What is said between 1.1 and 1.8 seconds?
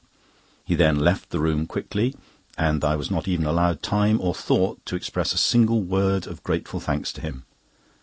the room